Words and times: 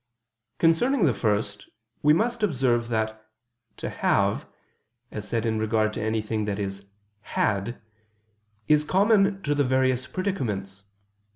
Concerning 0.57 1.05
the 1.05 1.13
first, 1.13 1.69
we 2.01 2.11
must 2.11 2.41
observe 2.41 2.87
that 2.87 3.23
"to 3.77 3.87
have," 3.87 4.47
as 5.11 5.27
said 5.29 5.45
in 5.45 5.59
regard 5.59 5.93
to 5.93 6.01
anything 6.01 6.45
that 6.45 6.57
is 6.57 6.85
"had," 7.37 7.79
is 8.67 8.83
common 8.83 9.43
to 9.43 9.53
the 9.53 9.63
various 9.63 10.07
predicaments. 10.07 10.85